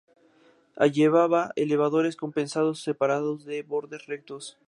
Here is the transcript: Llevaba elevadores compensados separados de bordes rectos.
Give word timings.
Llevaba 0.91 1.51
elevadores 1.55 2.15
compensados 2.15 2.81
separados 2.81 3.45
de 3.45 3.61
bordes 3.61 4.07
rectos. 4.07 4.57